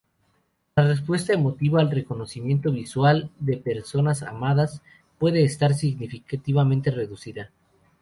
[0.75, 4.81] La respuesta emotiva al reconocimiento visual de personas amadas
[5.19, 7.51] puede estar significativamente reducida.